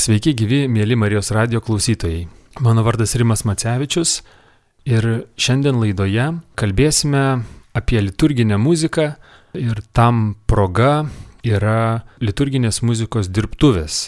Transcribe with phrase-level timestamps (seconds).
[0.00, 2.22] Sveiki gyvi, mėly Marijos radio klausytojai.
[2.64, 4.22] Mano vardas Rimas Macevičius
[4.88, 5.04] ir
[5.36, 6.24] šiandien laidoje
[6.56, 7.24] kalbėsime
[7.76, 9.10] apie liturginę muziką
[9.60, 11.04] ir tam proga
[11.44, 14.06] yra liturginės muzikos dirbtuvės.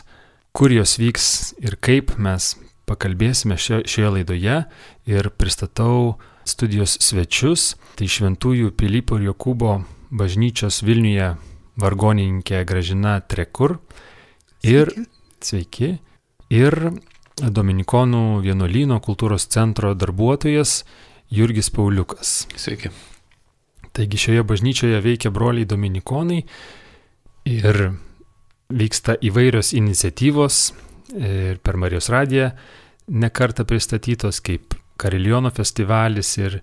[0.57, 1.29] Kur jos vyks
[1.61, 2.55] ir kaip mes
[2.89, 4.59] pakalbėsime šio, šioje laidoje
[5.13, 6.15] ir pristatau
[6.49, 7.75] studijos svečius.
[8.01, 11.35] Tai Šventųjų Pilypo ir Jokūbo bažnyčios Vilniuje
[11.77, 13.83] vargonininkė Gražina Trekur
[14.65, 15.12] ir Sveiki.
[15.43, 15.97] Sveiki.
[16.53, 16.77] Ir
[17.43, 20.83] Dominikonų vienuolyno kultūros centro darbuotojas
[21.33, 22.45] Jurgis Pauliukas.
[22.61, 22.93] Sveiki.
[23.93, 26.43] Taigi šioje bažnyčioje veikia broliai Dominikonai
[27.49, 27.81] ir
[28.73, 30.61] vyksta įvairios iniciatyvos
[31.19, 32.53] ir per Marijos radiją
[33.09, 36.61] nekarta pristatytos kaip Kariliono festivalis ir,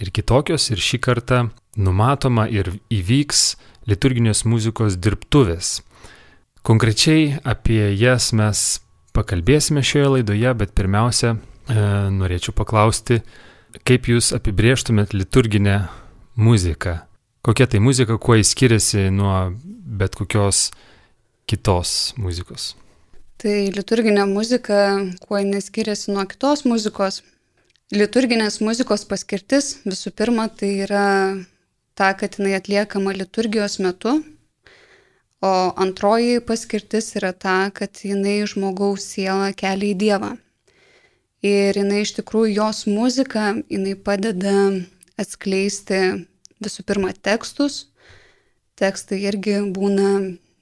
[0.00, 0.70] ir kitokios.
[0.72, 1.42] Ir šį kartą
[1.76, 3.42] numatoma ir įvyks
[3.90, 5.80] liturginės muzikos dirbtuvės.
[6.62, 8.58] Konkrečiai apie jas mes
[9.16, 13.18] pakalbėsime šioje laidoje, bet pirmiausia, e, norėčiau paklausti,
[13.82, 15.88] kaip jūs apibrieštumėt liturginę
[16.38, 17.00] muziką?
[17.42, 19.34] Kokia tai muzika, kuo jis skiriasi nuo
[19.98, 20.68] bet kokios
[21.50, 22.76] kitos muzikos?
[23.42, 24.76] Tai liturginė muzika,
[25.26, 27.24] kuo jinai skiriasi nuo kitos muzikos?
[27.90, 31.08] Liturginės muzikos paskirtis visų pirma tai yra
[31.98, 34.20] ta, kad jinai atliekama liturgijos metu,
[35.42, 40.36] O antroji paskirtis yra ta, kad jinai žmogaus sielą kelia į Dievą.
[41.42, 44.54] Ir jinai iš tikrųjų jos muzika, jinai padeda
[45.18, 46.28] atskleisti
[46.62, 47.88] visų pirma tekstus.
[48.78, 50.12] Tekstai irgi būna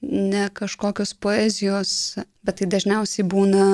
[0.01, 3.67] ne kažkokios poezijos, bet tai dažniausiai būna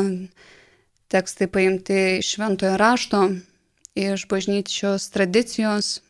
[1.08, 3.22] tekstai paimti iš šventojo rašto,
[3.96, 6.02] iš bažnyčios tradicijos,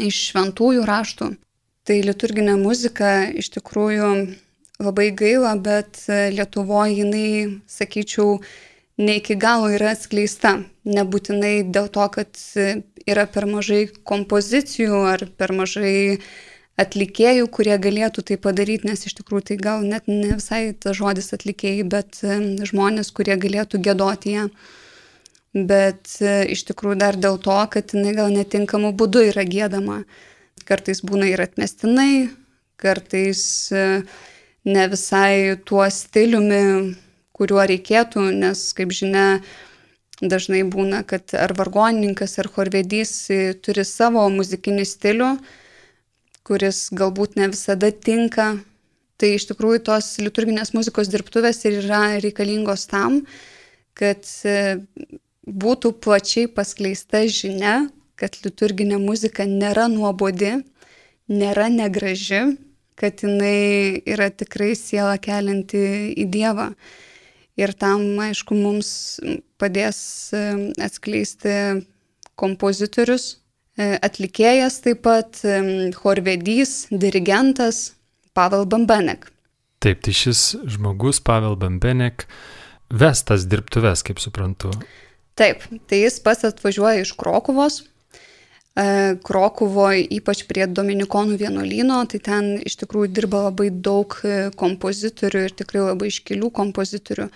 [0.00, 1.30] iš šventųjų raštų.
[1.86, 4.08] Tai liturginė muzika iš tikrųjų
[4.82, 8.40] labai gaila, bet e, Lietuvoje jinai, sakyčiau,
[9.00, 10.58] ne iki galo yra atskleista.
[10.86, 16.18] Nebūtinai dėl to, kad e, yra per mažai kompozicijų ar per mažai
[16.80, 21.32] atlikėjų, kurie galėtų tai padaryti, nes iš tikrųjų tai gal net ne visai tas žodis
[21.36, 24.50] atlikėjai, bet e, žmonės, kurie galėtų gėdoti ją.
[25.56, 30.02] Bet iš tikrųjų dar dėl to, kad jinai gal netinkamu būdu yra gėdama.
[30.68, 32.26] Kartais būna ir atmestinai,
[32.76, 33.40] kartais
[33.72, 34.02] uh,
[34.66, 36.96] ne visai tuo stiliumi,
[37.36, 39.40] kuriuo reikėtų, nes, kaip žinia,
[40.20, 43.12] dažnai būna, kad ar vargonininkas, ar chorvedys
[43.62, 45.30] turi savo muzikinį stilių,
[46.46, 48.56] kuris galbūt ne visada tinka.
[49.16, 53.22] Tai iš tikrųjų tos liturginės muzikos dirbtuvės ir yra reikalingos tam,
[53.96, 54.82] kad e,
[55.48, 57.86] būtų plačiai paskleista žinia,
[58.20, 60.58] kad liturginė muzika nėra nuobodi,
[61.32, 62.58] nėra negraži,
[62.96, 65.80] kad jinai yra tikrai siela kelinti
[66.16, 66.70] į Dievą.
[67.56, 68.90] Ir tam, aišku, mums
[69.60, 69.98] padės
[70.36, 70.42] e,
[70.84, 71.54] atskleisti
[72.36, 73.38] kompozitorius,
[73.80, 77.94] e, atlikėjas taip pat, e, chorvedys, dirigentas
[78.36, 79.30] Pavel Bambenek.
[79.80, 82.26] Taip, tai šis žmogus, Pavel Bambenek,
[82.92, 84.74] vestas dirbtuves, kaip suprantu.
[85.36, 87.95] Taip, tai jis pats atvažiuoja iš Krokuvos, E,
[88.76, 95.54] Krokuvoje, ypač prie Dominikonų vienuolyno, tai ten iš tikrųjų dirba labai daug e, kompozitorių ir
[95.56, 97.30] tikrai labai iškilių kompozitorių.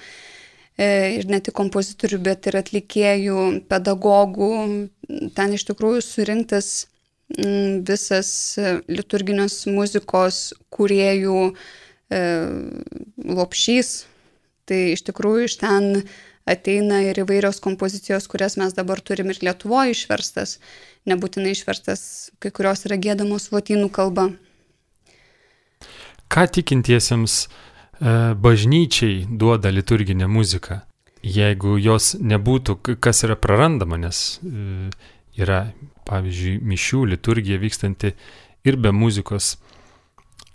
[0.77, 3.41] E, ir ne tik kompozitorių, bet ir atlikėjų,
[3.73, 4.53] pedagogų.
[5.33, 6.71] Ten iš tikrųjų surinktas
[7.31, 8.31] visas
[8.91, 11.53] liturginės muzikos kuriejų
[13.39, 13.93] lopšys.
[14.67, 16.03] Tai iš tikrųjų iš ten
[16.49, 20.59] ateina ir įvairios kompozicijos, kurias mes dabar turim ir Lietuvoje išverstas
[21.09, 22.03] nebūtinai išverstas,
[22.41, 24.29] kai kurios yra gėdamos lotynų kalba.
[26.31, 27.49] Ką tikintiesiems e,
[28.39, 30.85] bažnyčiai duoda liturginė muzika?
[31.21, 34.91] Jeigu jos nebūtų, kas yra prarandama, nes e,
[35.41, 35.65] yra,
[36.09, 38.15] pavyzdžiui, mišių liturgija vykstanti
[38.69, 39.57] ir be muzikos,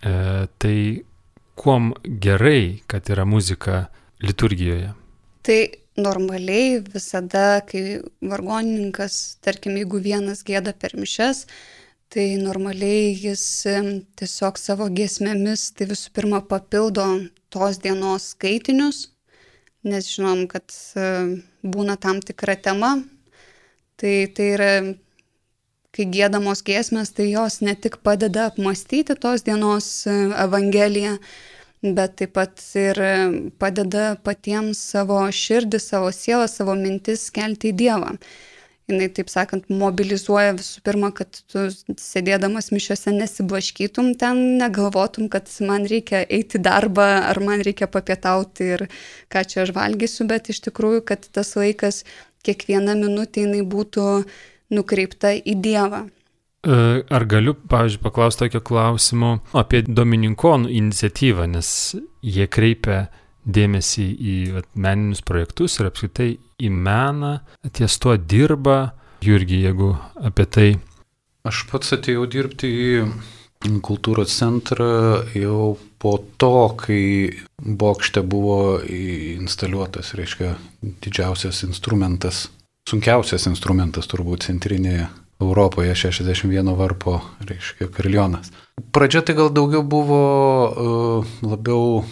[0.02, 0.78] e, tai
[1.60, 3.88] kuom gerai, kad yra muzika
[4.24, 4.94] liturgijoje?
[5.46, 5.60] Tai
[5.98, 11.46] normaliai visada, kai vargonininkas, tarkim, jeigu vienas gėda per mišes,
[12.12, 13.46] tai normaliai jis
[14.20, 17.08] tiesiog savo giesmėmis tai visų pirma papildo
[17.54, 19.10] tos dienos skaitinius,
[19.88, 20.76] nes žinom, kad
[21.64, 22.98] būna tam tikra tema.
[23.96, 24.72] Tai, tai yra,
[25.96, 31.16] kai gėdamos giesmės, tai jos ne tik padeda apmastyti tos dienos evangeliją,
[31.94, 33.00] bet taip pat ir
[33.62, 38.16] padeda patiems savo širdį, savo sielą, savo mintis kelti į Dievą.
[38.86, 41.64] jinai, taip sakant, mobilizuoja visų pirma, kad tu
[41.98, 48.86] sėdėdamas mišiuose nesiblaškytum ten, negalvotum, kad man reikia eiti darbą ar man reikia papietauti ir
[49.34, 52.04] ką čia aš valgysiu, bet iš tikrųjų, kad tas laikas,
[52.46, 54.06] kiekviena minutė jinai būtų
[54.76, 56.06] nukreipta į Dievą.
[56.66, 61.70] E, ar galiu, pavyzdžiui, paklausti tokio klausimo apie Domininkonų iniciatyvą, nes
[62.26, 63.06] jie kreipia
[63.46, 67.38] dėmesį į vat, meninius projektus ir apskritai į meną,
[67.70, 68.96] ties tuo dirba.
[69.26, 69.94] Jurgi, jeigu
[70.26, 70.68] apie tai.
[71.46, 77.04] Aš pats atėjau dirbti į kultūros centrą jau po to, kai
[77.62, 80.56] bokšte buvo instaliuotas, reiškia,
[81.06, 82.48] didžiausias instrumentas,
[82.90, 85.08] sunkiausias instrumentas turbūt centrinėje
[85.42, 88.52] Europoje 61 varpo, reiškia, karilionas.
[88.96, 90.22] Pradžia tai gal daugiau buvo
[90.70, 92.06] uh, labiau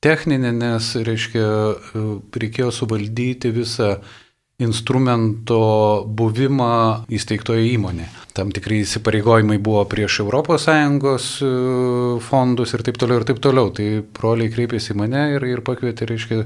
[0.00, 1.46] techninė, nes, reiškia,
[2.32, 3.98] reikėjo suvaldyti visą
[4.60, 5.60] instrumento
[6.04, 8.08] buvimą įsteigtoje įmonėje.
[8.36, 11.48] Tam tikrai įsipareigojimai buvo prieš ES e,
[12.24, 13.72] fondus ir taip toliau ir taip toliau.
[13.72, 16.44] Tai broliai kreipėsi į mane ir, ir pakvietė, reiškia,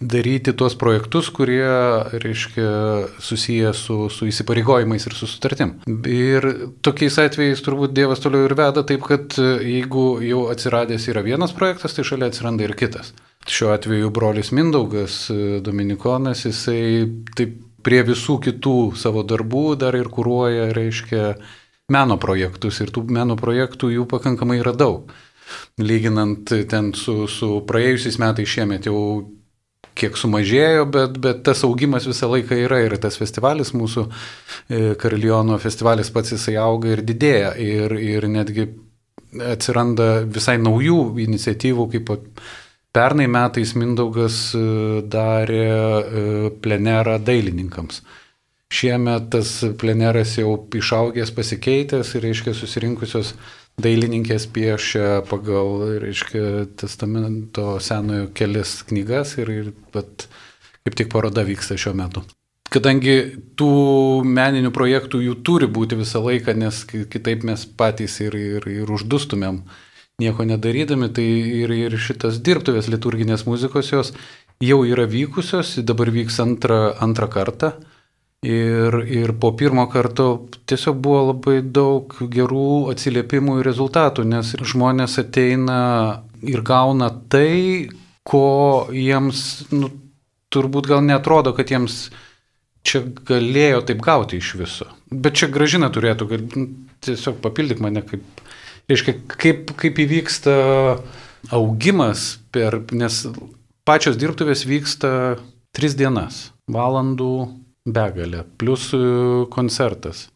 [0.00, 1.68] daryti tuos projektus, kurie,
[2.12, 2.70] reiškia,
[3.22, 5.76] susiję su, su įsipareigojimais ir su sutartim.
[6.10, 6.48] Ir
[6.84, 11.96] tokiais atvejais turbūt Dievas toliau ir veda taip, kad jeigu jau atsiradęs yra vienas projektas,
[11.96, 13.14] tai šalia atsiranda ir kitas.
[13.46, 15.26] Šiuo atveju brolis Mindaugas
[15.64, 17.06] Dominikonas, jisai
[17.38, 21.36] taip prie visų kitų savo darbų dar ir kūruoja, reiškia,
[21.92, 25.12] meno projektus ir tų meno projektų jų pakankamai yra daug.
[25.78, 28.98] Lyginant ten su, su praėjusiais metais šiemet jau
[29.96, 34.06] kiek sumažėjo, bet, bet tas augimas visą laiką yra ir tas festivalis mūsų,
[34.68, 38.68] e, Karaliono festivalis pats jisai auga ir didėja ir, ir netgi
[39.52, 42.14] atsiranda visai naujų iniciatyvų, kaip
[42.96, 44.62] pernai metais Mindaugas e,
[45.12, 46.24] darė e,
[46.64, 48.02] plenerą dailininkams.
[48.72, 53.36] Šiemet tas pleneras jau išaugęs, pasikeitęs ir, reiškia, susirinkusios
[53.82, 60.28] dailininkės piešia pagal, reiškia, testamento senojo kelias knygas ir, ir bet,
[60.86, 62.24] kaip tik paroda vyksta šiuo metu.
[62.72, 63.16] Kadangi
[63.56, 63.72] tų
[64.26, 69.62] meninių projektų jų turi būti visą laiką, nes kitaip mes patys ir, ir, ir uždustumėm
[70.20, 71.26] nieko nedarydami, tai
[71.62, 74.12] ir, ir šitas dirbtuvės liturginės muzikos jos
[74.64, 77.74] jau yra vykusios, dabar vyks antrą, antrą kartą.
[78.46, 80.26] Ir, ir po pirmo karto
[80.70, 85.78] tiesiog buvo labai daug gerų atsiliepimų ir rezultatų, nes žmonės ateina
[86.46, 87.88] ir gauna tai,
[88.26, 89.40] ko jiems
[89.74, 89.90] nu,
[90.54, 92.06] turbūt gal netrodo, kad jiems
[92.86, 94.86] čia galėjo taip gauti iš viso.
[95.10, 96.68] Bet čia gražina turėtų, kad nu,
[97.02, 98.44] tiesiog papildyk mane, kaip,
[98.90, 100.56] reiškia, kaip, kaip įvyksta
[101.56, 103.24] augimas, per, nes
[103.86, 105.10] pačios dirbtuvės vyksta
[105.76, 107.48] tris dienas, valandų
[107.86, 109.00] begalė, plus e,
[109.52, 110.26] koncertas.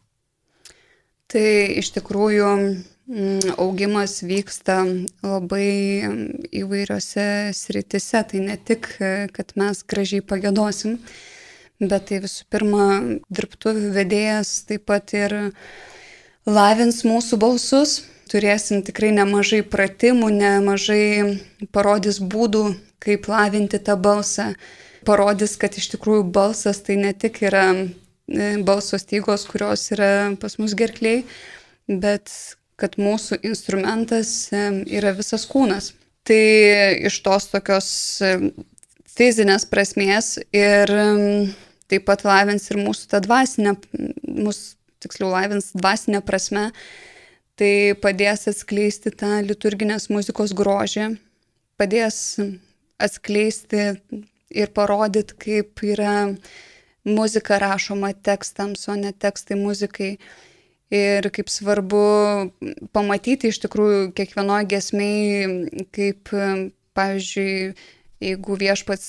[1.31, 1.43] Tai
[1.79, 4.81] iš tikrųjų mm, augimas vyksta
[5.23, 6.03] labai
[6.51, 8.23] įvairiose sritise.
[8.27, 10.97] Tai ne tik, e, kad mes gražiai pagėdosim,
[11.79, 12.87] bet tai visų pirma,
[13.31, 15.37] dirbtuvių vedėjas taip pat ir
[16.47, 18.01] lavins mūsų balsus.
[18.31, 21.39] Turėsim tikrai nemažai pratimų, nemažai
[21.75, 22.69] parodys būdų,
[23.03, 24.53] kaip lavinti tą balsą
[25.07, 27.85] parodys, kad iš tikrųjų balsas tai ne tik yra e,
[28.65, 31.23] balso stygos, kurios yra pas mus gerkliai,
[31.87, 32.31] bet
[32.81, 34.67] kad mūsų instrumentas e,
[34.97, 35.91] yra visas kūnas.
[36.27, 36.41] Tai
[37.09, 37.89] iš tos tokios
[38.21, 38.35] e,
[39.11, 40.93] fizinės prasmės ir
[41.91, 43.75] taip pat lavins ir mūsų tą dvasinę,
[44.23, 46.69] mūsų tiksliau lavins dvasinę prasme,
[47.59, 51.15] tai padės atskleisti tą liturginės muzikos grožį,
[51.81, 52.37] padės
[53.01, 53.89] atskleisti
[54.53, 56.15] ir parodyti, kaip yra
[57.07, 60.15] muzika rašoma tekstams, o ne tekstai muzikai.
[60.91, 62.03] Ir kaip svarbu
[62.91, 66.33] pamatyti iš tikrųjų kiekvienoje gesmiai, kaip,
[66.99, 67.71] pavyzdžiui,
[68.21, 69.05] jeigu viešpats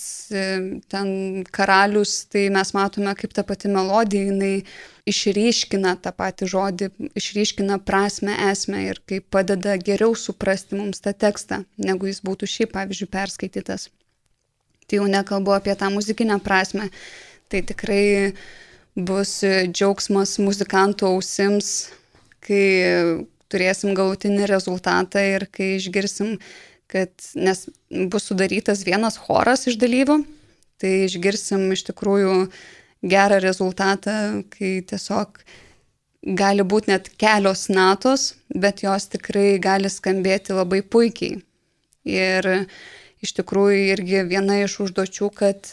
[0.92, 1.08] ten
[1.50, 4.62] karalius, tai mes matome, kaip ta pati melodija, jinai
[5.10, 11.64] išryškina tą patį žodį, išryškina prasme, esmę ir kaip padeda geriau suprasti mums tą tekstą,
[11.82, 13.90] negu jis būtų šiaip, pavyzdžiui, perskaitytas
[14.92, 16.90] tai jau nekalbu apie tą muzikinę prasme,
[17.48, 18.34] tai tikrai
[18.92, 19.40] bus
[19.72, 21.70] džiaugsmas muzikantų ausims,
[22.44, 26.36] kai turėsim galutinį rezultatą ir kai išgirsim,
[26.92, 30.20] kad nes bus sudarytas vienas choras iš dalyvių,
[30.76, 32.36] tai išgirsim iš tikrųjų
[33.08, 35.40] gerą rezultatą, kai tiesiog
[36.36, 41.40] gali būti net kelios natos, bet jos tikrai gali skambėti labai puikiai.
[42.04, 42.66] Ir
[43.22, 45.70] iš tikrųjų irgi viena iš užduočių, kad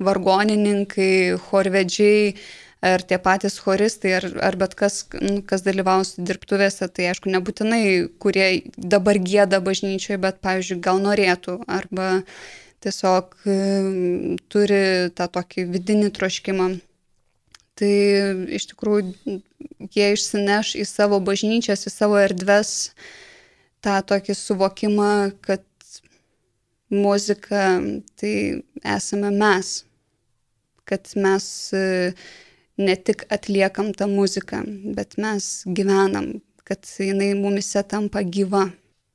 [0.00, 2.34] vargonininkai, chorvedžiai
[2.80, 5.02] ar tie patys choristai, ar, ar bet kas,
[5.48, 7.82] kas dalyvaus dirbtuvėse, tai aišku, nebūtinai,
[8.22, 12.22] kurie dabar gėda bažnyčioje, bet, pavyzdžiui, gal norėtų, arba
[12.80, 13.36] tiesiog
[14.48, 16.70] turi tą tokį vidinį troškimą.
[17.80, 17.94] Tai
[18.56, 19.36] iš tikrųjų
[19.92, 22.92] jie išsineš į savo bažnyčias, į savo erdves
[23.84, 25.12] tą tokį suvokimą,
[25.44, 25.64] kad
[26.90, 27.80] muzika
[28.20, 28.34] tai
[28.84, 29.72] esame mes,
[30.84, 31.46] kad mes
[32.80, 34.62] ne tik atliekam tą muziką,
[34.96, 38.68] bet mes gyvenam, kad jinai mumise tampa gyva.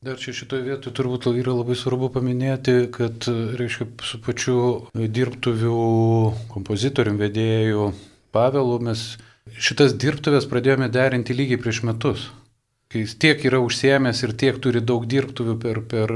[0.06, 3.26] Dar čia šitoje vietoje turbūt yra labai svarbu paminėti, kad,
[3.58, 4.58] reiškia, su pačiu
[4.94, 5.78] dirbtuvių
[6.52, 7.90] kompozitorium, vedėjų
[8.36, 9.16] Pavelu mes
[9.56, 12.28] šitas dirbtuvės pradėjome derinti lygiai prieš metus
[12.96, 16.14] kai jis tiek yra užsiemęs ir tiek turi daug dirbtuvių per, per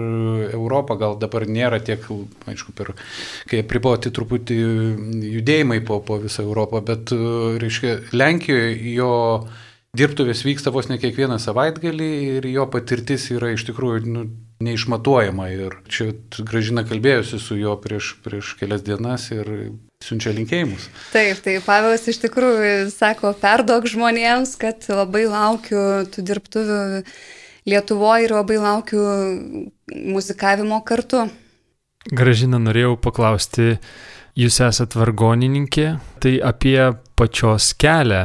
[0.55, 2.05] Europą, gal dabar nėra tiek,
[2.47, 2.93] aišku, per,
[3.51, 4.59] kai apriboti truputį
[5.35, 7.11] judėjimai po, po visą Europą, bet,
[7.59, 9.11] reiškia, Lenkijoje jo
[9.99, 14.25] dirbtuvės vyksta vos ne kiekvieną savaitgalį ir jo patirtis yra iš tikrųjų nu,
[14.63, 15.49] neišmatuojama.
[15.55, 16.11] Ir čia
[16.45, 19.49] gražina kalbėjusi su juo prieš, prieš kelias dienas ir
[20.03, 20.87] siunčia linkėjimus.
[21.11, 26.79] Taip, tai Pavelas iš tikrųjų sako, perdok žmonėms, kad labai laukiu tų dirbtuvių
[27.69, 29.01] Lietuvoje ir labai laukiu
[29.91, 31.27] muzikavimo kartu.
[32.09, 33.75] Gražina, norėjau paklausti,
[34.39, 35.89] jūs esat vargonininkė,
[36.23, 36.79] tai apie
[37.19, 38.23] pačios kelią,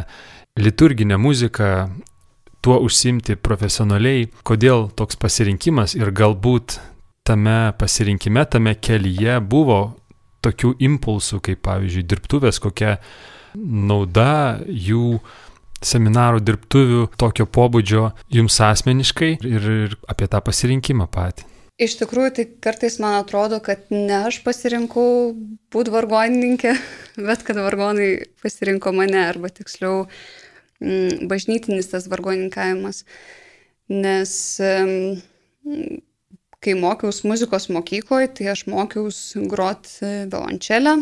[0.63, 1.73] liturginę muziką,
[2.65, 6.79] tuo užsimti profesionaliai, kodėl toks pasirinkimas ir galbūt
[7.27, 9.83] tame pasirinkime, tame kelyje buvo
[10.45, 12.99] tokių impulsų, kaip pavyzdžiui dirbtuvės, kokia
[13.55, 15.19] nauda jų
[15.85, 21.51] seminarų dirbtuvių tokio pobūdžio jums asmeniškai ir, ir apie tą pasirinkimą patį.
[21.85, 25.35] Iš tikrųjų, tai kartais man atrodo, kad ne aš pasirinkau
[25.75, 26.77] būti vargonininkė,
[27.29, 28.11] bet kad vargonai
[28.45, 30.05] pasirinko mane, arba tiksliau
[30.85, 33.05] Mm, bažnytinis tas vargoninkavimas.
[33.89, 34.61] Nes
[36.65, 40.97] kai mokiausi muzikos mokykloje, tai aš mokiausi grot e, violončelę.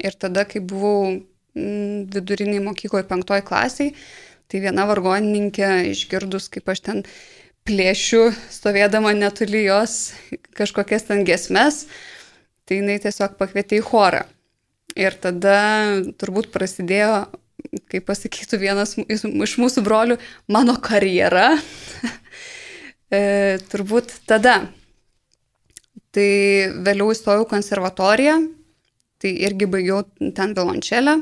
[0.00, 3.92] Ir tada, kai buvau mm, viduriniai mokykloje penktoj klasiai,
[4.48, 7.04] tai viena vargonininkė išgirdus, kaip aš ten
[7.68, 10.14] plėšiu, stovėdama netoli jos
[10.58, 11.84] kažkokias ten gesmes,
[12.66, 14.24] tai jinai tiesiog pakvietė į chorą.
[14.98, 15.56] Ir tada
[16.20, 17.24] turbūt prasidėjo
[17.92, 20.18] kaip pasakytų vienas iš mūsų brolių,
[20.52, 21.54] mano karjera.
[23.12, 24.56] E, turbūt tada.
[26.12, 26.28] Tai
[26.84, 28.36] vėliau įstojau konservatoriją,
[29.22, 30.02] tai irgi baigiau
[30.36, 31.20] ten violončelę,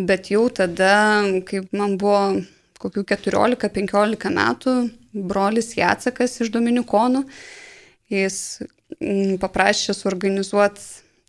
[0.00, 2.40] bet jau tada, kai man buvo
[2.80, 4.74] kokių 14-15 metų,
[5.14, 7.24] brolis Jacekas iš Dominikonų,
[8.12, 8.38] jis
[8.98, 10.82] mm, paprašė suorganizuoti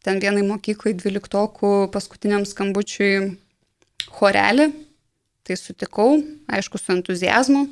[0.06, 3.36] ten vienai mokyklai dvyliktokų paskutiniam skambučiui
[4.16, 4.70] chorelį,
[5.46, 7.66] tai sutikau, aišku, su entuzijazmu,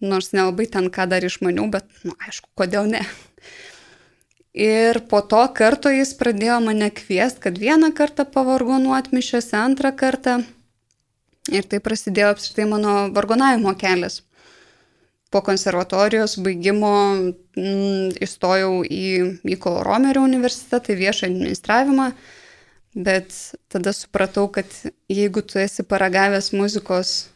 [0.00, 3.02] nors nelabai ten ką dar išmaniau, bet, na, nu, aišku, kodėl ne.
[4.56, 10.38] Ir po to karto jis pradėjo mane kviesti, kad vieną kartą pavargonuot mišiuose, antrą kartą.
[11.52, 14.22] Ir tai prasidėjo apskritai mano vargonavimo kelias.
[15.30, 19.04] Po konservatorijos baigimo m, mm, įstojau į
[19.44, 22.10] Mykolo Romerio universitetą, į viešą administravimą.
[22.96, 23.36] Bet
[23.68, 24.72] tada supratau, kad
[25.12, 27.26] jeigu tu esi paragavęs muzikos,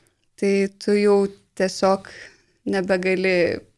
[0.40, 1.26] tai tu jau
[1.60, 2.08] tiesiog
[2.70, 3.34] nebegali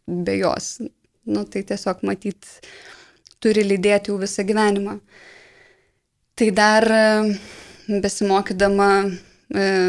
[0.06, 0.78] be jos.
[1.24, 2.46] Nu, tai tiesiog matyt,
[3.42, 4.96] turi lydėti jau visą gyvenimą.
[6.38, 6.86] Tai dar
[7.86, 9.10] besimokydama e,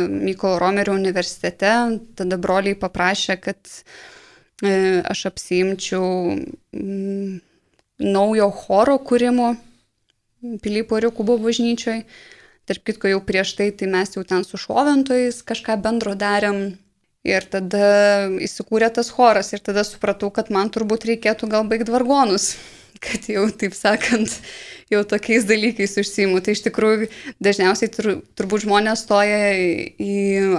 [0.10, 1.72] Mykolo Romerio universitete,
[2.20, 3.62] tada broliai paprašė, kad
[4.62, 6.36] e, aš apsiimčiau
[8.04, 9.54] naujo choro kūrimo
[10.62, 12.04] Pilypo Riukubo bažnyčioj.
[12.68, 16.76] Tarp kitko jau prieš tai, tai mes jau ten su šoventojais kažką bendro darėm.
[17.24, 22.50] Ir tada įsikūrė tas choras ir tada supratau, kad man turbūt reikėtų gal baigti vargonus,
[23.06, 24.34] kad jau, taip sakant,
[24.92, 26.42] jau tokiais dalykais užsijimu.
[26.44, 27.08] Tai iš tikrųjų
[27.44, 30.18] dažniausiai tur, turbūt žmonės stoja į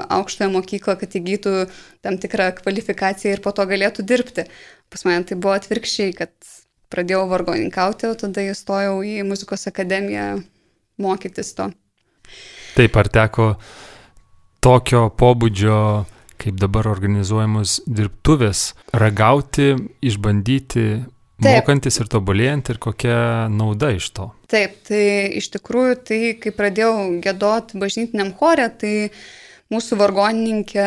[0.08, 1.54] aukštąją mokyklą, kad įgytų
[2.04, 4.48] tam tikrą kvalifikaciją ir po to galėtų dirbti.
[4.88, 6.32] Pas mane tai buvo atvirkščiai, kad
[6.94, 10.38] pradėjau vargoninkauti, o tada įstojau į muzikos akademiją
[11.02, 11.68] mokytis to.
[12.74, 13.52] Taip, ar teko
[14.64, 15.78] tokio pobūdžio,
[16.40, 19.74] kaip dabar organizuojamos dirbtuvės, ragauti,
[20.04, 20.86] išbandyti,
[21.42, 21.58] Taip.
[21.58, 23.16] mokantis ir tobulėjant ir kokia
[23.50, 24.28] nauda iš to?
[24.50, 25.04] Taip, tai
[25.40, 28.94] iš tikrųjų, tai kai pradėjau gėdoti bažnytiniam chore, tai
[29.74, 30.86] mūsų vargonininkė,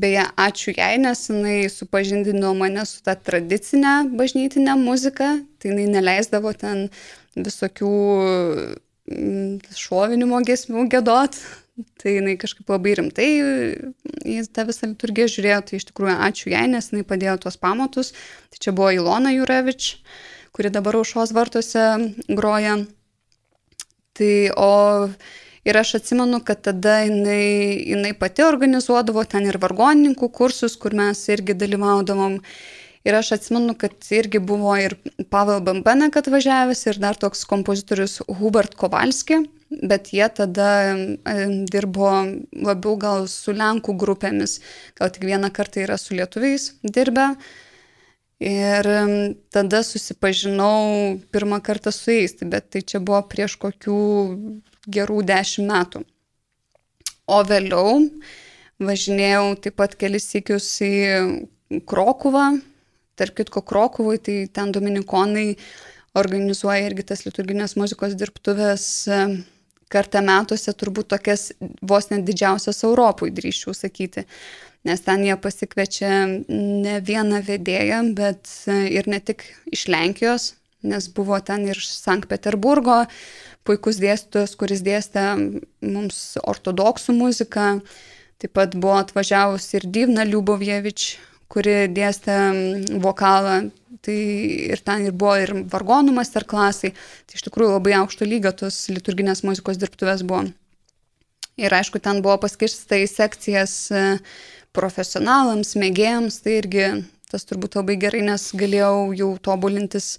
[0.00, 6.54] beje, ačiū jai, nes jinai supažindino mane su tą tradicinę bažnytinę muziką, tai jinai neleisdavo
[6.56, 6.86] ten
[7.36, 7.94] visokių
[9.10, 11.36] mm, šovinimo gesmių gėdot,
[12.00, 13.28] Tai jinai kažkaip labai rimtai
[14.28, 18.12] į tą visą liturgiją žiūrėjo, tai iš tikrųjų ačiū jai, nes jinai padėjo tuos pamatus.
[18.52, 19.92] Tai čia buvo Ilona Jurevič,
[20.56, 21.86] kuri dabar aušos vartuose
[22.28, 22.80] groja.
[24.18, 24.72] Tai o
[25.64, 31.22] ir aš atsimenu, kad tada jinai, jinai pati organizuodavo ten ir vargonininkų kursus, kur mes
[31.32, 32.40] irgi dalyvaudavom.
[33.08, 34.98] Ir aš atsimenu, kad irgi buvo ir
[35.32, 40.70] Pavel Bambenek atvažiavęs, ir dar toks kompozitorius Hubert Kovalski, bet jie tada
[41.70, 42.10] dirbo
[42.52, 44.58] labiau gal su Lenkų grupėmis,
[44.98, 47.34] gal tik vieną kartą yra su lietuviais dirbę.
[48.40, 48.86] Ir
[49.52, 53.98] tada susipažinau pirmą kartą su jais, bet tai čia buvo prieš kokių
[54.88, 56.02] gerų dešimt metų.
[57.28, 58.00] O vėliau
[58.80, 60.94] važinėjau taip pat kelis įkius į
[61.86, 62.48] Krokuvą,
[63.20, 65.58] Tark kitko, Krokuvui, tai ten dominikonai
[66.16, 68.86] organizuoja irgi tas liturginės muzikos dirbtuvės
[69.90, 71.50] kartą metuose, turbūt tokias
[71.82, 74.26] vos net didžiausias Europoje, drįščiau sakyti.
[74.88, 79.44] Nes ten jie pasikviečia ne vieną vedėją, bet e, ir ne tik
[79.74, 83.02] iš Lenkijos, nes buvo ten ir iš Sankt Peterburgo
[83.68, 85.26] puikus dėstytojas, kuris dėstė
[85.84, 87.66] mums ortodoksų muziką.
[88.40, 91.10] Taip pat buvo atvažiavusi ir Divna Liubovievič,
[91.50, 92.36] kuri dėstė
[93.02, 93.56] vokalą,
[94.04, 94.18] tai
[94.70, 99.42] ir ten ir buvo ir vargonų masterklasai, tai iš tikrųjų labai aukšto lygio tos liturginės
[99.46, 100.46] muzikos dirbtuvės buvo.
[101.60, 104.04] Ir aišku, ten buvo paskirsta į sekcijas e,
[104.72, 106.86] profesionalams, mėgėjams, tai irgi
[107.30, 110.14] tas turbūt labai gerai, nes galėjau jau tobulintis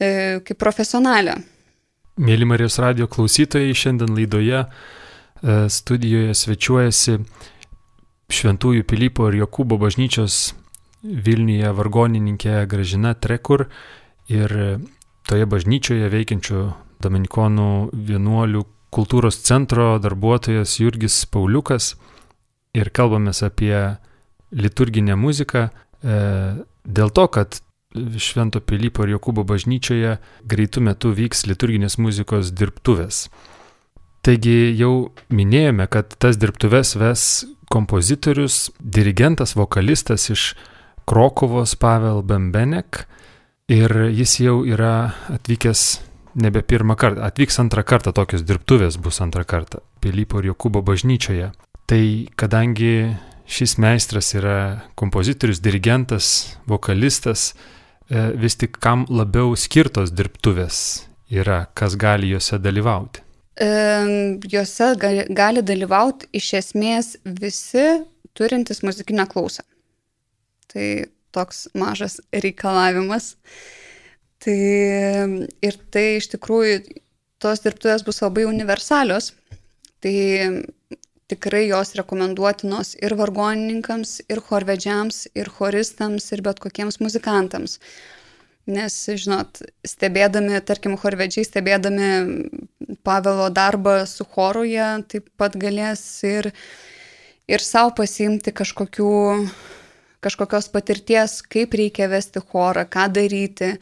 [0.00, 1.38] e, kaip profesionalė.
[2.18, 4.66] Mėly Marijos radio klausytojai, šiandien laidoje e,
[5.70, 7.18] studijoje svečiuojasi
[8.32, 10.54] Šventųjų Pilypo ir Jokūbo bažnyčios
[11.04, 13.66] Vilniuje vargonininkė Gražina Trekur
[14.32, 14.54] ir
[15.28, 16.62] toje bažnyčioje veikiančių
[17.04, 18.62] Dominikonų vienuolių
[18.94, 21.94] kultūros centro darbuotojas Jurgis Pauliukas
[22.74, 23.74] ir kalbamės apie
[24.54, 26.18] liturginę muziką e,
[26.84, 27.60] dėl to, kad
[27.94, 30.16] Švento Pilypo ir Jokūbo bažnyčioje
[30.50, 33.28] greitų metų vyks liturginės muzikos dirbtuvės.
[34.24, 40.52] Taigi jau minėjome, kad tas dirbtuves ves kompozitorius, dirigentas, vokalistas iš
[41.04, 43.04] Krokovos Pavel Bembenek
[43.68, 45.82] ir jis jau yra atvykęs
[46.40, 51.50] nebe pirmą kartą, atvyks antrą kartą, tokios dirbtuvės bus antrą kartą Pilypo ir Jokūbo bažnyčioje.
[51.86, 52.04] Tai
[52.40, 53.14] kadangi
[53.46, 54.58] šis meistras yra
[54.98, 57.52] kompozitorius, dirigentas, vokalistas,
[58.08, 60.78] e, vis tik kam labiau skirtos dirbtuvės
[61.30, 63.24] yra, kas gali juose dalyvauti
[63.60, 69.62] juose gali, gali dalyvauti iš esmės visi turintys muzikinę klausą.
[70.72, 73.34] Tai toks mažas reikalavimas.
[74.42, 74.58] Tai
[75.64, 76.80] ir tai iš tikrųjų
[77.42, 79.32] tos dirbtuvės bus labai universalios.
[80.02, 80.14] Tai
[81.30, 87.78] tikrai jos rekomenduotinos ir vargonininkams, ir chorvedžiams, ir choristams, ir bet kokiems muzikantams.
[88.64, 92.06] Nes, žinot, stebėdami, tarkim, chorvedžiai, stebėdami
[93.04, 96.50] Pavelo darbą su choru, jie taip pat galės ir,
[97.46, 99.12] ir savo pasiimti kažkokių,
[100.24, 103.74] kažkokios patirties, kaip reikia vesti chorą, ką daryti,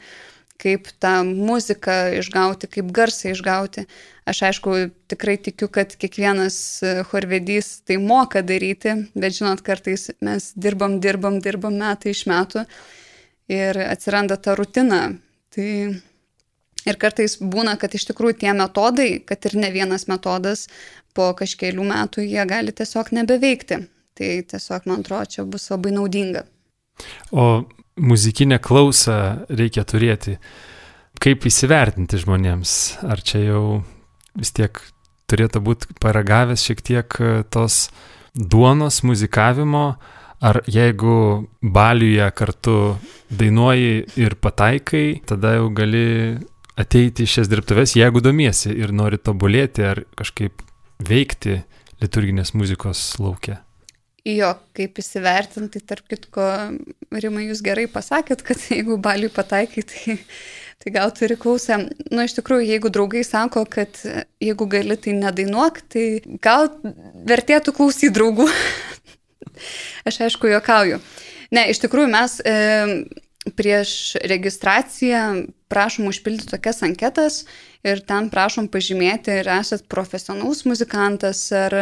[0.63, 3.85] kaip tą muziką išgauti, kaip garsą išgauti.
[4.29, 4.75] Aš aišku,
[5.11, 6.57] tikrai tikiu, kad kiekvienas
[7.09, 12.63] chorvedys tai moka daryti, bet žinot, kartais mes dirbam, dirbam, dirbam metai iš metų
[13.51, 15.01] ir atsiranda ta rutina.
[15.53, 15.69] Tai
[16.87, 20.67] ir kartais būna, kad iš tikrųjų tie metodai, kad ir ne vienas metodas,
[21.13, 23.83] po kažkelių metų jie gali tiesiog nebeveikti.
[24.13, 26.45] Tai tiesiog, man atrodo, čia bus labai naudinga.
[27.33, 27.65] O
[27.97, 29.17] muzikinę klausą
[29.49, 30.37] reikia turėti.
[31.21, 32.73] Kaip įsivertinti žmonėms?
[33.09, 33.63] Ar čia jau
[34.37, 34.77] vis tiek
[35.29, 37.17] turėtų būti paragavęs šiek tiek
[37.53, 37.87] tos
[38.33, 39.85] duonos muzikavimo,
[40.43, 42.73] Ar jeigu baliuje kartu
[43.31, 46.35] dainuoji ir pataikai, tada jau gali
[46.79, 50.63] ateiti į šias dirbtuves, jeigu domiesi ir nori tobulėti ar kažkaip
[51.03, 51.61] veikti
[52.01, 53.61] liturginės muzikos laukia.
[54.23, 56.45] Jo, kaip įsivertinti, tarp kitko,
[57.11, 60.15] Rimai, jūs gerai pasakėt, kad jeigu baliui pataikai, tai,
[60.79, 61.81] tai gal turi klausę.
[61.81, 63.99] Na, nu, iš tikrųjų, jeigu draugai sako, kad
[64.43, 66.05] jeigu gali, tai nedainuok, tai
[66.43, 66.71] gal
[67.27, 68.47] vertėtų klausyti draugų.
[70.07, 71.03] Aš aišku, juokauju.
[71.53, 72.55] Ne, iš tikrųjų mes e,
[73.51, 77.43] prieš registraciją prašom užpildyti tokias anketas
[77.83, 81.75] ir ten prašom pažymėti, ar esat profesionalus muzikantas, ar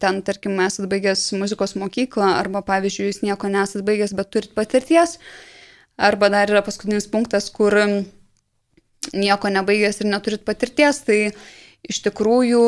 [0.00, 5.18] ten, tarkim, esat baigęs muzikos mokyklą, arba, pavyzdžiui, jūs nieko nesat baigęs, bet turit patirties.
[6.00, 7.76] Arba dar yra paskutinis punktas, kur
[9.12, 11.20] nieko nebaigęs ir neturit patirties, tai
[11.84, 12.60] Iš tikrųjų,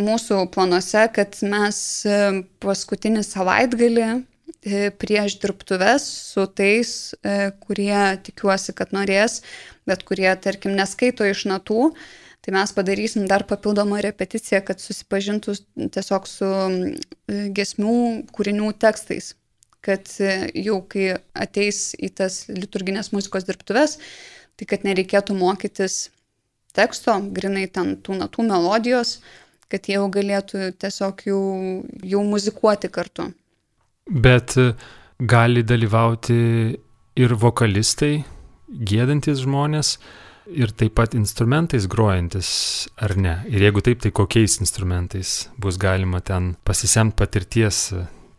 [0.00, 1.78] mūsų planuose, kad mes
[2.64, 4.06] paskutinį savaitgalį
[4.98, 6.92] prieš dirbtuves su tais,
[7.62, 9.40] kurie tikiuosi, kad norės,
[9.86, 11.92] bet kurie, tarkim, neskaito iš natų,
[12.46, 15.56] Tai mes padarysim dar papildomą repeticiją, kad susipažintų
[15.90, 16.50] tiesiog su
[17.58, 17.94] gesmių
[18.36, 19.32] kūrinių tekstais.
[19.82, 23.96] Kad e, jau kai ateis į tas liturginės muzikos dirbtuves,
[24.54, 25.96] tai kad nereikėtų mokytis
[26.78, 29.16] teksto, grinai ten tų natų melodijos,
[29.66, 31.42] kad jie jau galėtų tiesiog jau,
[32.14, 33.32] jau muzikuoti kartu.
[34.06, 34.70] Bet e,
[35.18, 36.38] gali dalyvauti
[37.16, 38.20] ir vokalistai,
[38.66, 39.96] gėdantis žmonės,
[40.46, 42.48] ir taip pat instrumentais grojantis,
[43.02, 43.40] ar ne?
[43.50, 47.88] Ir jeigu taip, tai kokiais instrumentais bus galima ten pasisemti patirties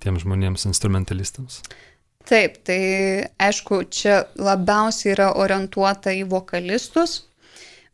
[0.04, 1.62] tiems žmonėms instrumentalistams?
[2.28, 2.80] Taip, tai
[3.40, 7.22] aišku, čia labiausiai yra orientuota į vokalistus,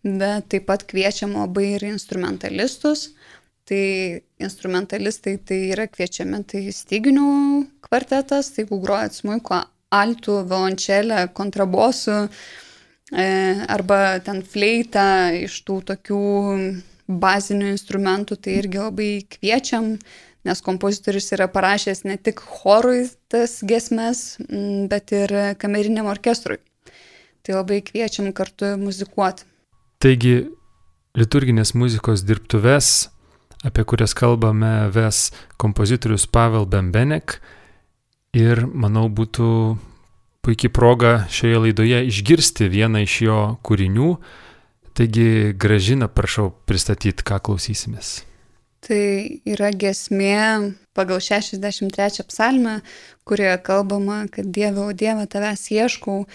[0.04, 3.12] bet taip pat kviečiam labai ir instrumentalistus.
[3.74, 7.30] Tai instrumentalistai tai yra kviečiami, tai styginių
[7.88, 12.20] kvartetas, tai jeigu grojat smuiko, altų, violončelę, kontrabosų,
[13.14, 13.26] E,
[13.70, 16.20] arba ten fleita iš tų tokių
[17.22, 19.98] bazinių instrumentų, tai irgi labai kviečiam,
[20.48, 24.40] nes kompozitorius yra parašęs ne tik chorui tas gesmes,
[24.90, 26.58] bet ir kameriniam orkestrui.
[27.44, 29.46] Tai labai kviečiam kartu muzikuoti.
[30.02, 30.48] Taigi,
[31.20, 33.12] liturginės muzikos dirbtuves,
[33.64, 37.40] apie kurias kalbame, ves kompozitorius Pavel Bembenek
[38.36, 39.50] ir manau būtų
[40.44, 44.10] puikiai proga šioje laidoje išgirsti vieną iš jo kūrinių.
[44.94, 48.20] Taigi, gražina, prašau pristatyti, ką klausysimės.
[48.84, 49.04] Tai
[49.48, 52.82] yra gesmė pagal 63 psalmę,
[53.26, 56.26] kurioje kalbama, kad Dieve, o Dieve, tavęs ieškau.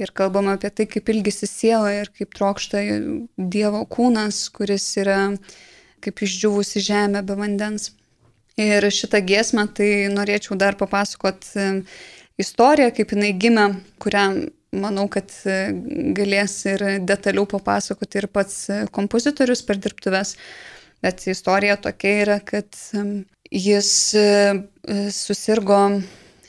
[0.00, 2.80] Ir kalbama apie tai, kaip ilgisi siela ir kaip trokšta
[3.36, 5.20] Dievo kūnas, kuris yra
[6.02, 7.92] kaip išdžiūvusi žemė be vandens.
[8.60, 11.46] Ir šitą giesmę tai norėčiau dar papasakot
[12.42, 13.68] istoriją, kaip jinai gimė,
[14.02, 14.26] kurią
[14.72, 15.56] manau, kad e,
[16.16, 20.36] galės ir detaliau papasakoti ir pats e, kompozitorius per dirbtuves.
[21.02, 22.76] Bet istorija tokia yra, kad
[23.50, 24.26] jis e,
[25.12, 25.80] susirgo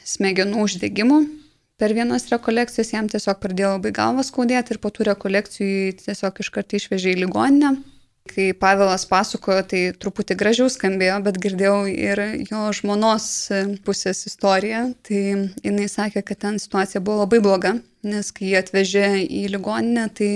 [0.06, 1.24] smegenų uždegimu.
[1.82, 6.78] Per vienas rekolekcijas jam tiesiog pradėjo labai galvas skaudėti ir po tų rekolekcijų tiesiog iškart
[6.78, 7.74] išvežė į ligoninę.
[8.32, 13.26] Kai Pavelas pasakojo, tai truputį gražiau skambėjo, bet girdėjau ir jo žmonos
[13.84, 14.86] pusės istoriją.
[15.04, 15.24] Tai
[15.66, 17.74] jinai sakė, kad ten situacija buvo labai bloga,
[18.08, 20.30] nes kai jie atvežė į ligoninę, tai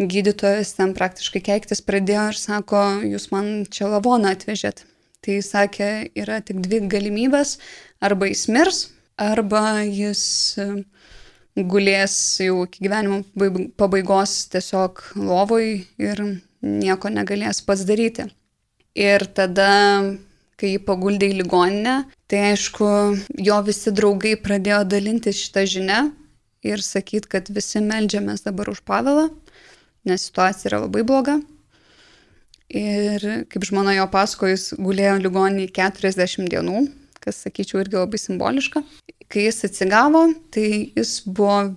[0.00, 4.86] gydytojas ten praktiškai keiktis pradėjo ir sako, jūs man čia lavoną atvežėt.
[5.24, 7.58] Tai sakė, yra tik dvi galimybės,
[8.00, 8.80] arba jis mirs,
[9.20, 10.24] arba jis
[11.54, 13.20] gulės jau iki gyvenimo
[13.78, 15.68] pabaigos tiesiog lovoj
[16.02, 16.24] ir
[16.64, 18.28] nieko negalės pats daryti.
[18.94, 19.68] Ir tada,
[20.58, 21.96] kai jį paguldė į ligoninę,
[22.30, 22.88] tai aišku,
[23.42, 25.98] jo visi draugai pradėjo dalinti šitą žinę
[26.64, 29.28] ir sakyti, kad visi melžiamės dabar už pavelą,
[30.08, 31.40] nes situacija yra labai bloga.
[32.74, 36.86] Ir kaip žmona jo pasakojo, jis gulėjo ligoninį 40 dienų,
[37.20, 38.82] kas, sakyčiau, irgi labai simboliška.
[39.30, 41.74] Kai jis atsigavo, tai jis buvo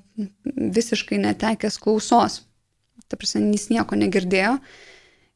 [0.78, 2.42] visiškai netekęs klausos
[3.08, 4.58] ta prasme, jis nieko negirdėjo.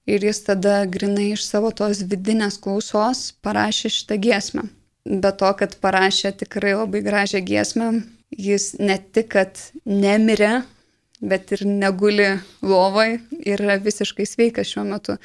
[0.10, 4.66] Ir jis tada grinai iš savo tos vidinės klausos parašė šitą giesmę.
[5.06, 7.92] Be to, kad parašė tikrai labai gražią giesmę,
[8.34, 10.64] jis ne tik, kad nemirė,
[11.22, 12.28] bet ir neguli
[12.66, 15.18] lovai ir yra visiškai sveikas šiuo metu.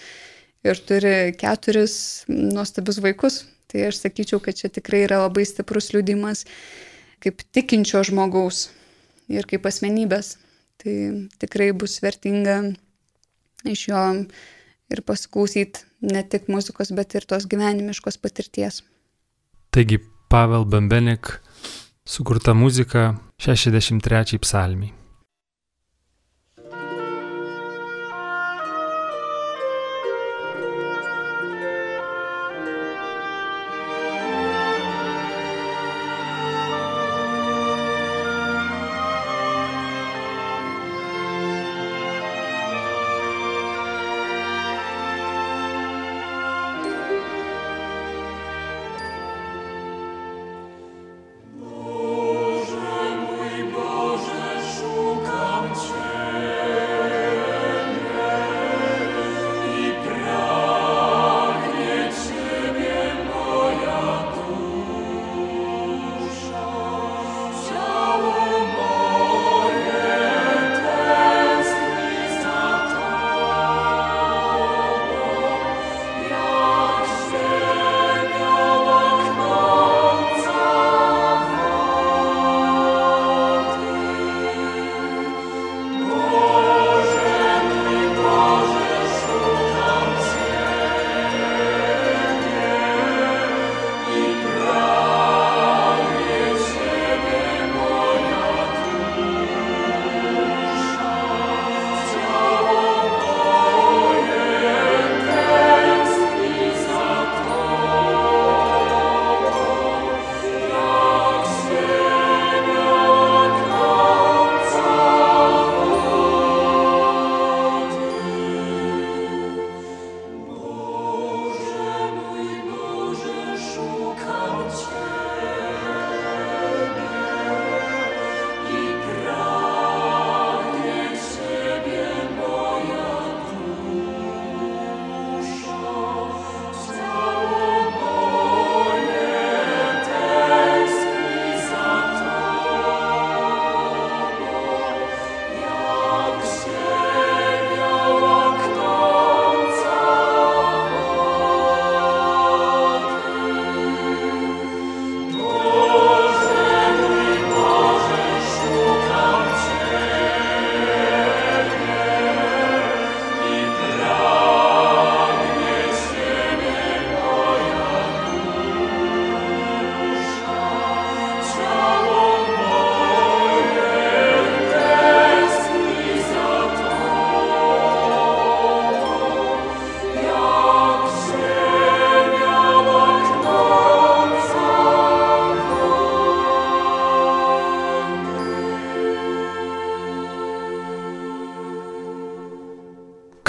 [0.67, 3.45] Ir turi keturis nuostabius vaikus.
[3.67, 6.45] Tai aš sakyčiau, kad čia tikrai yra labai stiprus liūdimas
[7.23, 8.69] kaip tikinčio žmogaus
[9.33, 10.37] ir kaip asmenybės.
[10.87, 12.61] Tai tikrai bus vertinga
[13.67, 14.03] iš jo
[14.95, 18.85] ir pasiklausyti ne tik muzikos, bet ir tos gyvenimiškos patirties.
[19.75, 19.99] Taigi
[20.31, 21.33] Pavel Bambenik
[22.07, 24.95] sukurta muzika 63 psalmiai.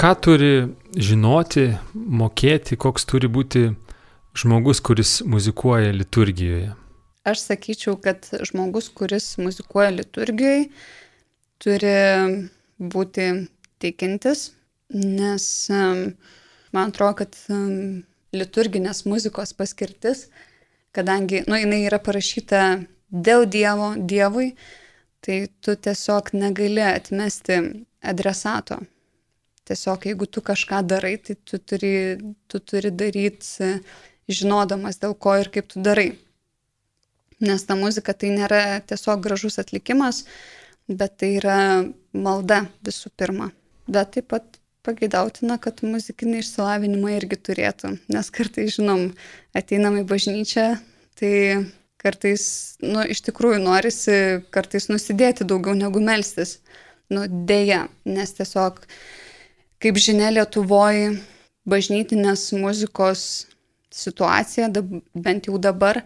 [0.08, 0.52] Ką turi
[0.96, 3.66] žinoti, mokėti, koks turi būti
[4.40, 6.70] žmogus, kuris muzikuoja liturgijoje?
[7.28, 10.70] Aš sakyčiau, kad žmogus, kuris muzikuoja liturgijoje,
[11.60, 11.92] turi
[12.80, 13.28] būti
[13.84, 14.54] tikintis,
[14.96, 17.36] nes man atrodo, kad
[18.32, 20.30] liturginės muzikos paskirtis,
[20.96, 22.78] kadangi, nu, jinai yra parašyta
[23.12, 24.54] dėl Dievo, Dievui,
[25.20, 27.66] tai tu tiesiog negali atmesti
[28.00, 28.86] adresato.
[29.68, 31.92] Tiesiog jeigu tu kažką darai, tai tu turi,
[32.48, 33.74] tu turi daryti
[34.28, 36.12] žinodamas dėl ko ir kaip tu darai.
[37.44, 40.24] Nes ta muzika tai nėra tiesiog gražus atlikimas,
[40.88, 41.58] bet tai yra
[42.16, 43.52] malda visų pirma.
[43.86, 49.10] Bet taip pat pagėdautina, kad muzikinį išsilavinimą irgi turėtų, nes kartais, žinom,
[49.56, 50.66] ateinam į bažnyčią,
[51.20, 51.32] tai
[52.00, 52.42] kartais,
[52.82, 54.18] nu, iš tikrųjų norisi
[54.54, 56.58] kartais nusidėti daugiau negu melstis.
[57.12, 58.82] Nu, dėja, nes tiesiog,
[59.82, 61.18] kaip žinia, Lietuvoje
[61.68, 63.22] bažnytinės muzikos
[63.94, 64.70] situacija,
[65.14, 66.02] bent jau dabar,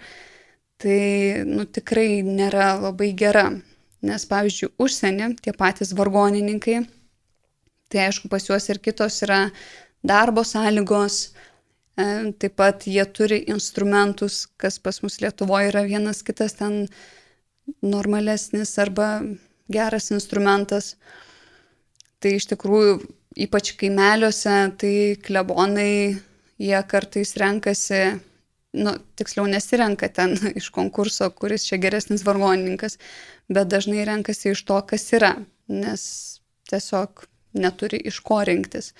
[0.82, 3.48] tai, nu, tikrai nėra labai gera.
[4.02, 6.80] Nes, pavyzdžiui, užsienį tie patys vargonininkai,
[7.92, 9.44] tai aišku, pas juos ir kitos yra
[10.02, 11.18] darbo sąlygos,
[11.94, 16.88] e, taip pat jie turi instrumentus, kas pas mus Lietuvoje yra vienas kitas ten
[17.78, 19.22] normalesnis arba
[19.70, 20.96] geras instrumentas.
[22.18, 22.98] Tai iš tikrųjų,
[23.36, 26.18] ypač kaimeliuose, tai klebonai,
[26.62, 28.02] jie kartais renkasi,
[28.72, 32.98] nu, tiksliau nesirenka ten iš konkurso, kuris čia geresnis vargonininkas,
[33.52, 35.34] bet dažnai renkasi iš to, kas yra,
[35.68, 36.04] nes
[36.70, 37.26] tiesiog
[37.58, 38.92] neturi iš ko rinktis.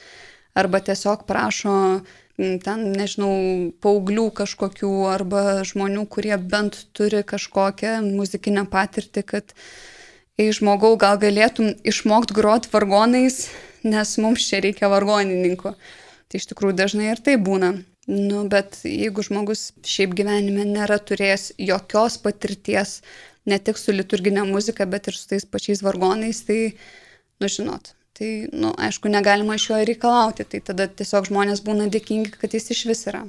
[0.58, 2.02] Arba tiesiog prašo
[2.36, 9.54] ten, nežinau, paauglių kažkokių arba žmonių, kurie bent turi kažkokią muzikinę patirtį, kad,
[10.40, 13.46] ei žmogau, gal galėtum išmokti grot vargonais,
[13.84, 15.74] nes mums čia reikia vargonininkų.
[16.28, 17.74] Tai iš tikrųjų dažnai ir tai būna.
[18.10, 22.96] Nu, bet jeigu žmogus šiaip gyvenime nėra turėjęs jokios patirties,
[23.46, 26.74] ne tik su liturginė muzika, bet ir su tais pačiais vargonais, tai,
[27.38, 32.34] nu žinot, tai, nu, aišku, negalima iš jo reikalauti, tai tada tiesiog žmonės būna dėkingi,
[32.42, 33.22] kad jis iš vis yra.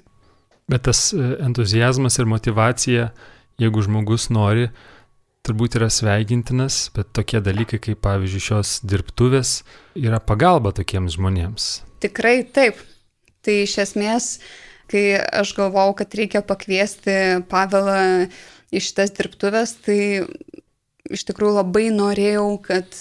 [0.71, 3.11] Bet tas e, entuzijazmas ir motivacija,
[3.61, 4.69] jeigu žmogus nori,
[5.43, 9.57] turbūt yra sveikintinas, bet tokie dalykai kaip pavyzdžiui šios dirbtuvės
[9.99, 11.69] yra pagalba tokiems žmonėms.
[12.03, 12.79] Tikrai taip.
[13.43, 14.27] Tai iš esmės,
[14.91, 18.29] kai aš galvau, kad reikia pakviesti Pavelą
[18.71, 19.97] į šitas dirbtuvės, tai
[21.11, 22.95] iš tikrųjų labai norėjau, kad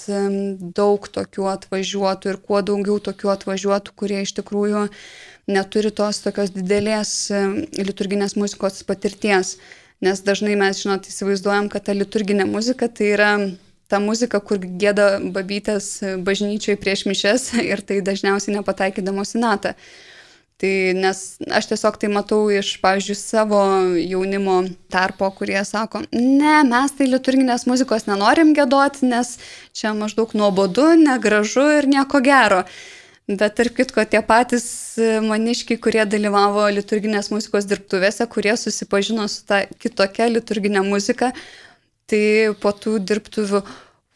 [0.74, 4.88] daug tokių atvažiuotų ir kuo daugiau tokių atvažiuotų, kurie iš tikrųjų
[5.52, 7.14] neturi tos tokios didelės
[7.78, 9.56] liturginės muzikos patirties.
[10.02, 13.32] Nes dažnai mes, žinot, įsivaizduojam, kad ta liturginė muzika tai yra
[13.92, 19.76] ta muzika, kur gėda babytės bažnyčiai prieš mišes ir tai dažniausiai nepataikydamos į natą.
[20.62, 23.62] Tai nes aš tiesiog tai matau iš, pavyzdžiui, savo
[23.98, 24.60] jaunimo
[24.94, 29.34] tarpo, kurie sako, ne, mes tai liturginės muzikos nenorim gėdoti, nes
[29.74, 32.62] čia maždaug nuobodu, negražu ir nieko gero.
[33.30, 34.64] Bet tarp kitko, tie patys
[35.22, 41.30] maniškiai, kurie dalyvavo liturginės muzikos dirbtuvėse, kurie susipažino su ta kitokia liturginė muzika,
[42.10, 43.62] tai po tų dirbtuvių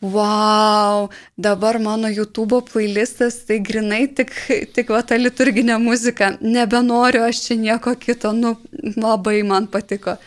[0.03, 1.07] wow,
[1.39, 4.35] dabar mano YouTube playlistas tai grinai tik,
[4.75, 8.57] tik va ta liturginė muzika, nebenoriu aš čia nieko kito, nu
[8.99, 10.19] labai man patiko.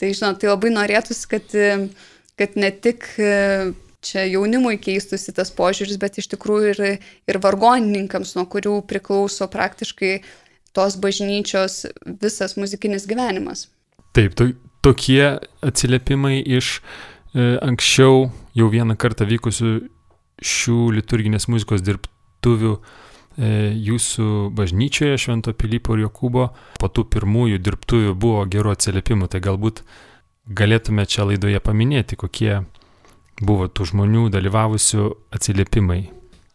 [0.00, 1.52] Tai žinot, tai labai norėtųsi, kad,
[2.40, 3.06] kad ne tik
[4.04, 6.82] čia jaunimui keistųsi tas požiūris, bet iš tikrųjų ir,
[7.30, 10.18] ir vargonininkams, nuo kurių priklauso praktiškai
[10.74, 11.84] tos bažnyčios
[12.22, 13.68] visas muzikinis gyvenimas.
[14.14, 14.52] Taip, to,
[14.84, 19.72] tokie atsiliepimai iš e, anksčiau jau vieną kartą vykusių
[20.44, 22.80] šių liturginės muzikos dirbtuvių e,
[23.88, 26.48] jūsų bažnyčioje Švento Pilypo ir Jokūbo.
[26.80, 29.84] Po tų pirmųjų dirbtuvių buvo gerų atsiliepimų, tai galbūt
[30.44, 32.64] galėtume čia laidoje paminėti, kokie
[33.42, 36.02] buvo tų žmonių dalyvavusių atsiliepimai.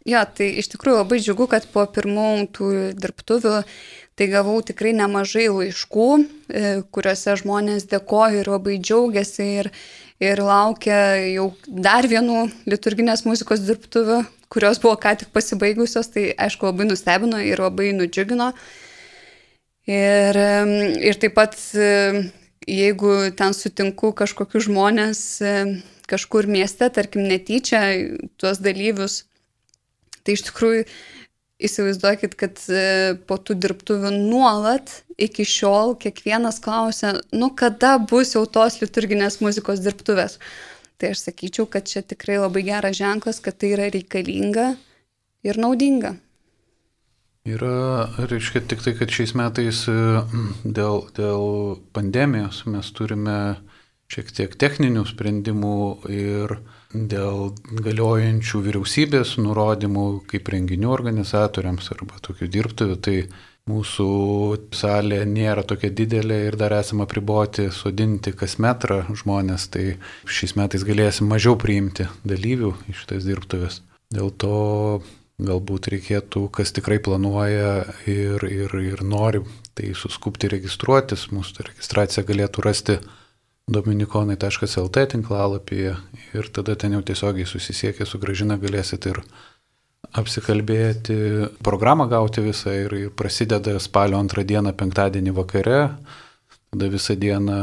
[0.08, 3.58] Jo, tai iš tikrųjų labai džiugu, kad po pirmų tų dirbtuvių
[4.20, 9.70] tai gavau tikrai nemažai laiškų, e, kuriuose žmonės dėkoja ir labai džiaugiasi ir,
[10.24, 10.98] ir laukia
[11.36, 17.40] jau dar vienų liturginės muzikos dirbtuvių, kurios buvo ką tik pasibaigusios, tai aišku labai nustebino
[17.44, 18.52] ir labai nudžiugino.
[19.90, 20.38] Ir,
[21.02, 21.56] ir taip pat,
[22.68, 25.24] jeigu ten sutinku kažkokius žmonės
[26.10, 27.82] kažkur mieste, tarkim netyčia,
[28.42, 29.24] tuos dalyvius,
[30.24, 30.86] tai iš tikrųjų
[31.60, 38.46] įsivaizduokit, kad e, po tų dirbtuvių nuolat iki šiol kiekvienas klausia, nu kada bus jau
[38.48, 40.40] tos liturginės muzikos dirbtuvės.
[41.00, 44.74] Tai aš sakyčiau, kad čia tikrai labai geras ženklas, kad tai yra reikalinga
[45.48, 46.16] ir naudinga.
[47.48, 49.96] Yra, reiškia, tik tai, kad šiais metais e,
[50.64, 51.46] dėl, dėl
[51.96, 53.40] pandemijos mes turime
[54.10, 55.76] šiek tiek techninių sprendimų
[56.10, 56.56] ir
[56.94, 57.52] dėl
[57.86, 63.18] galiojančių vyriausybės nurodymų kaip renginių organizatoriams arba tokių dirbtuvių, tai
[63.70, 64.10] mūsų
[64.74, 69.86] salė nėra tokia didelė ir dar esame apriboti sodinti kas metrą žmonės, tai
[70.26, 73.82] šiais metais galėsim mažiau priimti dalyvių iš šitas dirbtuvės.
[74.10, 74.56] Dėl to
[75.40, 79.44] galbūt reikėtų, kas tikrai planuoja ir, ir, ir nori,
[79.78, 82.98] tai suskupti registruotis, mūsų registraciją galėtų rasti
[83.70, 85.94] dominikonai.lt tinklalapyje
[86.38, 89.22] ir tada ten jau tiesiogiai susisiekę su gražina galėsit ir
[90.18, 91.18] apsikalbėti,
[91.66, 95.80] programą gauti visą ir, ir prasideda spalio antrą dieną, penktadienį vakare,
[96.70, 97.60] tada visą dieną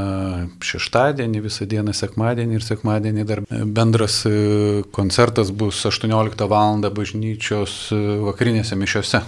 [0.67, 6.83] šeštadienį, visą dieną sekmadienį ir sekmadienį dar bendras e, koncertas bus 18 val.
[6.91, 9.23] bažnyčios e, vakarinėse mišiose.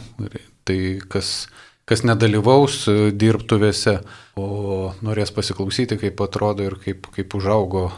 [0.69, 1.49] Tai kas,
[1.89, 3.99] kas nedalyvaus e, dirbtuvėse,
[4.37, 7.89] o norės pasiklausyti, kaip atrodo ir kaip, kaip užaugo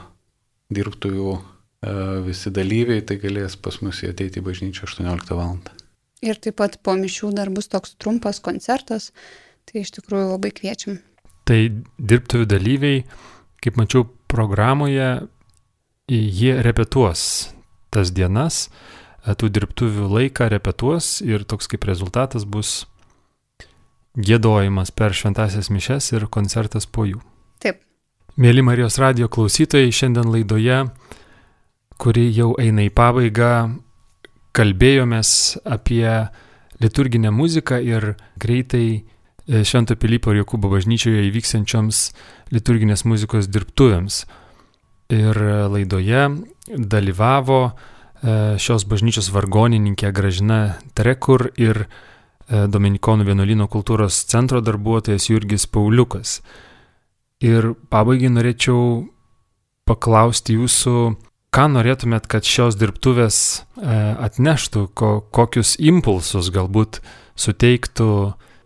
[0.71, 1.39] dirbtuvių
[1.81, 1.93] E,
[2.27, 5.57] visi dalyviai, tai galės pas mus ateiti į bažnyčią 18 val.
[6.21, 9.09] Ir taip pat po mišių dar bus toks trumpas koncertas,
[9.65, 10.99] tai iš tikrųjų labai kviečiam.
[11.49, 11.61] Tai
[11.97, 13.05] dirbtuvių dalyviai,
[13.65, 15.09] kaip mačiau programoje,
[16.11, 17.23] jie repetuos
[17.89, 18.67] tas dienas,
[19.25, 22.85] e, tų dirbtuvių laiką repetuos ir toks kaip rezultatas bus
[24.17, 27.21] gėdojimas per šventasias mišes ir koncertas po jų.
[27.63, 27.83] Taip.
[28.41, 30.85] Mėly Marijos radio klausytojai, šiandien laidoje
[32.01, 33.53] kuri jau eina į pabaigą,
[34.57, 35.33] kalbėjomės
[35.69, 36.07] apie
[36.81, 42.03] liturginę muziką ir greitai e, Švento Pilypo ir Jokūbo bažnyčioje įvyksiančioms
[42.55, 44.25] liturginės muzikos dirbtuvėms.
[45.13, 45.37] Ir
[45.75, 46.25] laidoje
[46.71, 47.73] dalyvavo e,
[48.63, 50.61] šios bažnyčios vargonininkė Gražina
[50.97, 51.91] Trekur ir e,
[52.51, 56.41] Dominikonų vienuolino kultūros centro darbuotojas Jurgis Pauliukas.
[57.41, 59.07] Ir pabaigai norėčiau
[59.89, 60.97] paklausti jūsų,
[61.55, 63.95] ką norėtumėt, kad šios dirbtuvės e,
[64.27, 67.01] atneštų, ko, kokius impulsus galbūt
[67.39, 68.11] suteiktų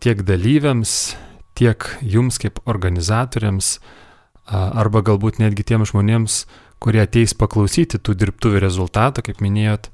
[0.05, 1.14] tiek dalyviams,
[1.55, 3.79] tiek jums kaip organizatoriams,
[4.44, 6.45] arba galbūt netgi tiem žmonėms,
[6.82, 9.89] kurie ateis paklausyti tų dirbtuvių rezultatų, kaip minėjot,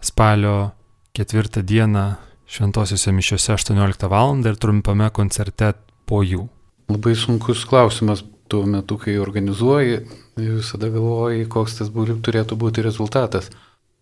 [0.00, 0.72] spalio
[1.16, 2.06] ketvirtą dieną
[2.52, 4.36] šventosiuose mišiuose 18 val.
[4.44, 5.72] ir trumpame koncerte
[6.06, 6.48] po jų.
[6.92, 10.02] Labai sunkus klausimas tuo metu, kai organizuoji,
[10.36, 13.48] visada galvoji, koks tas būtų, turėtų būti rezultatas.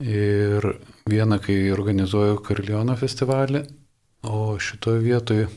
[0.01, 0.65] Ir
[1.07, 3.63] vieną, kai organizuoju Karliono festivalį,
[4.27, 5.49] o šitoje vietoje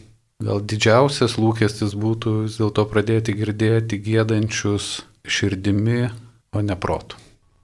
[0.43, 6.09] gal didžiausias lūkestis būtų vis dėlto pradėti girdėti gėdančius širdimi,
[6.53, 7.17] o ne protų.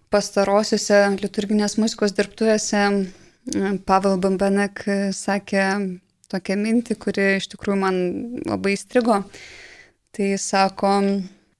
[0.09, 2.85] Pastarosiuose liturginės muzikos dirbtuvėse
[3.85, 4.83] Pavel Bambenek
[5.15, 5.65] sakė
[6.29, 7.99] tokią mintį, kuri iš tikrųjų man
[8.45, 9.23] labai įstrigo.
[10.15, 10.93] Tai sako,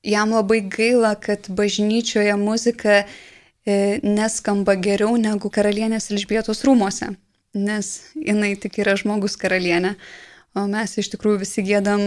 [0.06, 7.12] jam labai gaila, kad bažnyčioje muzika e, neskamba geriau negu karalienės Elžbietos rūmose,
[7.54, 9.96] nes jinai tik yra žmogus karalienė,
[10.58, 12.04] o mes iš tikrųjų visi gėdam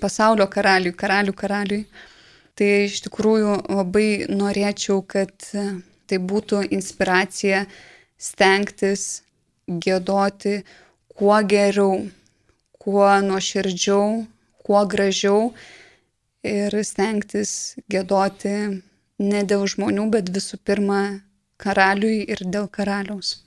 [0.00, 1.82] pasaulio karaliui, karalių karaliui.
[2.58, 5.68] Tai iš tikrųjų labai norėčiau, kad e,
[6.08, 7.66] tai būtų inspiracija
[8.18, 9.22] stengtis
[9.68, 10.62] gėdoti
[11.18, 12.06] kuo geriau,
[12.78, 14.26] kuo nuoširdžiau,
[14.64, 15.52] kuo gražiau
[16.46, 18.54] ir stengtis gėdoti
[19.18, 21.02] ne dėl žmonių, bet visų pirma
[21.58, 23.42] karaliui ir dėl karaliaus.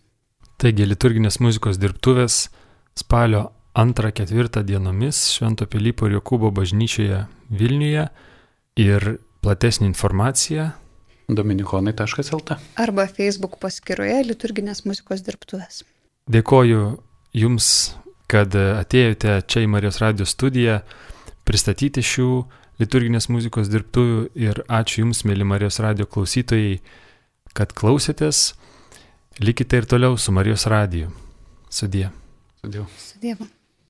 [0.62, 2.50] Taigi liturginės muzikos dirbtuvės
[2.98, 8.10] spalio 2-4 dienomis Švento Pilypo ir Jokūbo bažnyčioje Vilniuje
[8.84, 9.08] ir
[9.42, 10.68] platesnį informaciją
[11.38, 15.84] dominikonai.lt arba Facebook paskyroje liturginės muzikos dirbtuvės.
[16.32, 16.84] Dėkoju
[17.36, 17.68] Jums,
[18.32, 20.82] kad atėjote čia į Marijos radio studiją
[21.48, 22.30] pristatyti šių
[22.82, 26.80] liturginės muzikos dirbtuvių ir ačiū Jums, mėly Marijos radio klausytojai,
[27.58, 28.52] kad klausėtės.
[29.42, 31.14] Likite ir toliau su Marijos radiju.
[31.72, 32.10] Sudie.
[32.62, 32.86] Sudie.
[33.00, 33.36] Sudie.